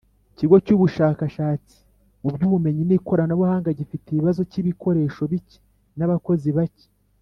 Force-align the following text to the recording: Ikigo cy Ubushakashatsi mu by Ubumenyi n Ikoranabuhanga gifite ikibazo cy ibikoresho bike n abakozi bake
Ikigo 0.33 0.55
cy 0.65 0.73
Ubushakashatsi 0.75 1.77
mu 2.21 2.29
by 2.35 2.41
Ubumenyi 2.47 2.83
n 2.85 2.91
Ikoranabuhanga 2.97 3.75
gifite 3.79 4.01
ikibazo 4.09 4.41
cy 4.51 4.57
ibikoresho 4.61 5.21
bike 5.31 5.57
n 5.97 5.99
abakozi 6.07 6.49
bake 6.57 6.87